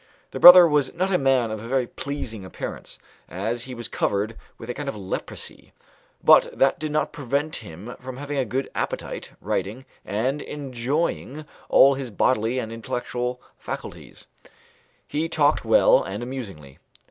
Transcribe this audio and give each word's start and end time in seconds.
The 0.31 0.39
brother 0.39 0.67
was 0.67 0.95
not 0.95 1.13
a 1.13 1.19
man 1.19 1.51
of 1.51 1.63
a 1.63 1.67
very 1.67 1.85
pleasing 1.85 2.43
appearance, 2.43 2.97
as 3.29 3.65
he 3.65 3.75
was 3.75 3.87
covered 3.87 4.35
with 4.57 4.67
a 4.67 4.73
kind 4.73 4.89
of 4.89 4.95
leprosy; 4.95 5.73
but 6.23 6.49
that 6.57 6.79
did 6.79 6.91
not 6.91 7.13
prevent 7.13 7.57
him 7.57 7.95
having 8.17 8.39
a 8.39 8.43
good 8.43 8.67
appetite, 8.73 9.33
writing, 9.39 9.85
and 10.03 10.41
enjoying 10.41 11.45
all 11.69 11.93
his 11.93 12.09
bodily 12.09 12.57
and 12.57 12.71
intellectual 12.71 13.39
faculties; 13.59 14.25
he 15.07 15.29
talked 15.29 15.63
well 15.65 16.01
and 16.03 16.23
amusingly. 16.23 16.79